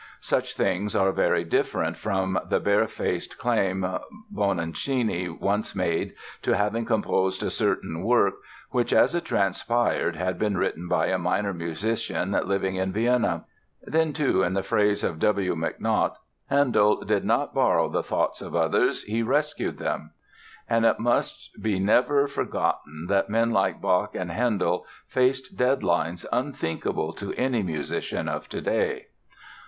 [0.19, 3.85] Such things are very different from the barefaced claim
[4.33, 8.33] Bononcini once made to having composed a certain work
[8.71, 13.45] which, as it transpired, had been written by a minor musician living in Vienna.
[13.83, 15.53] Then too, in the phrase of W.
[15.55, 16.15] McNaught,
[16.49, 20.13] "Handel did not borrow the thoughts of others; he rescued them."
[20.67, 27.13] And it must never be forgotten that men like Bach and Handel faced deadlines unthinkable
[27.13, 29.05] to any musician of today!